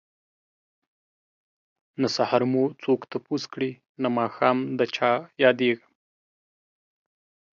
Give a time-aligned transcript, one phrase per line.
[2.01, 5.09] نه سحر مو څوک تپوس کړي نه ماښام ده چه
[5.43, 5.91] ياديږم